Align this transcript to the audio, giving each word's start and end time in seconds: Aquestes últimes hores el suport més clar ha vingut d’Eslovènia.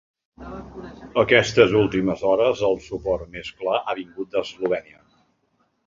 Aquestes 1.23 1.75
últimes 1.83 2.25
hores 2.31 2.65
el 2.73 2.81
suport 2.89 3.31
més 3.37 3.55
clar 3.61 3.79
ha 3.83 3.99
vingut 4.05 4.35
d’Eslovènia. 4.35 5.03